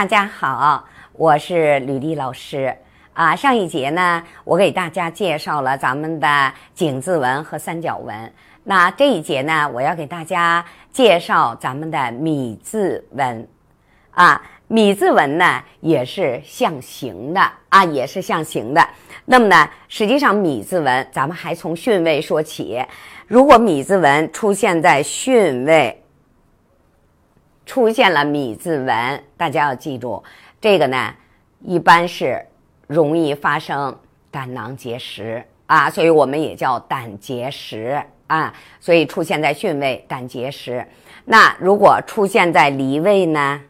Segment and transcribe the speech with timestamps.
[0.00, 2.74] 大家好，我是吕丽老师
[3.12, 3.36] 啊。
[3.36, 8.32] 上一节呢，我给大家介绍了咱们的井字纹和三角纹。
[8.64, 13.46] 那这一节呢，我要给大家介绍咱们的米字纹
[14.12, 14.40] 啊。
[14.68, 18.82] 米字纹呢，也是象形的啊，也是象形的。
[19.26, 22.82] 那么呢，实际上米字纹，咱们还从巽位说起。
[23.26, 25.99] 如果米字纹出现在巽位，
[27.70, 30.20] 出现了米字纹，大家要记住，
[30.60, 31.14] 这个呢，
[31.60, 32.44] 一般是
[32.88, 33.96] 容易发生
[34.28, 38.52] 胆囊结石啊，所以我们也叫胆结石啊。
[38.80, 40.84] 所以出现在巽位，胆结石。
[41.24, 43.62] 那如果出现在离位呢？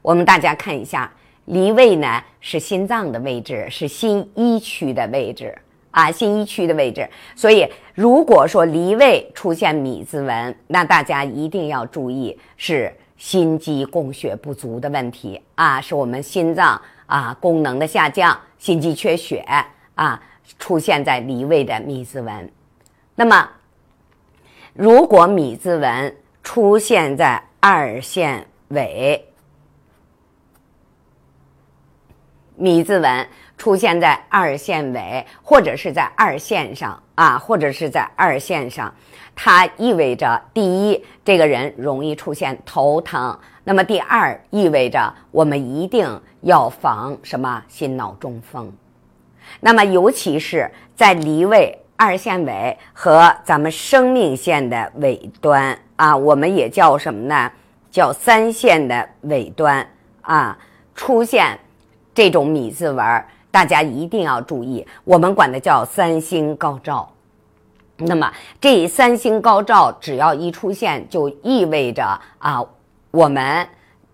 [0.00, 1.12] 我们大家看一下，
[1.44, 5.58] 离位呢是心脏的位置，是心一区的位置
[5.96, 7.08] 啊，心一区的位置。
[7.34, 19.42] 所以，如果说离位出现米字纹，那大家一定要注意，是心肌供血不足的问题啊，是我们心脏啊功能的下降，心肌缺血
[19.94, 20.22] 啊，
[20.58, 22.52] 出现在离位的米字纹。
[23.14, 23.48] 那么，
[24.74, 29.24] 如果米字纹出现在二线尾，
[32.56, 33.26] 米字纹
[33.58, 38.92] 出现在二线尾，或者是在二线上啊，或者是在二线上，
[39.34, 48.72] 它意味着第一，这个人容易出现头疼；那么第二，意味着我们一定要防什么心脑中风。
[49.60, 57.50] 那么尤其是在离位二线尾和咱们生命线的尾端啊，我们也叫什么呢？
[57.90, 59.86] 叫三线的尾端
[60.22, 60.58] 啊，
[60.94, 61.58] 出现。
[62.16, 67.12] 这种米字纹，大家一定要注意，我们管它叫三星高照。
[67.98, 72.64] 那么这三星高照，只要一出现，就意味着啊，
[73.10, 73.68] 我们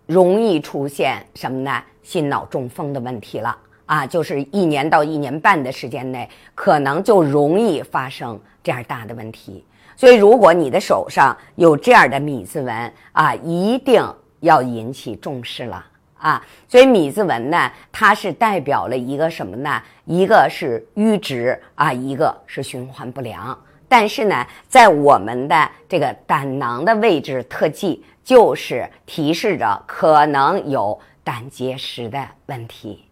[0.05, 1.81] 容易出现什么呢？
[2.03, 9.65] 心脑中风的问题了啊，就是一年到一年半的时间内，可能就容易发生这样大的问题。
[9.97, 14.05] 所以，如果你的手上有这样的米字纹啊，一定
[14.41, 15.87] 要引起重视了。
[16.23, 19.83] 啊，所以米字纹呢，它是代表了一个什么呢？
[20.05, 23.59] 一个是瘀滞啊，一个是循环不良。
[23.89, 33.05] 但是呢，在我们的这个胆囊的位置特记，就是提示着可能有胆结石的问题。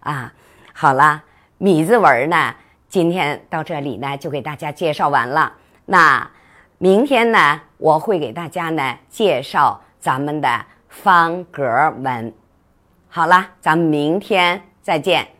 [0.00, 0.30] 啊，
[0.74, 1.22] 好了，
[1.56, 2.54] 米字纹呢，
[2.86, 5.50] 今天到这里呢，就给大家介绍完了。
[5.86, 6.30] 那
[6.76, 10.66] 明天呢，我会给大家呢介绍咱们的。
[10.88, 11.62] 方格
[12.02, 12.32] 文，
[13.08, 15.35] 好了，咱们明天再见。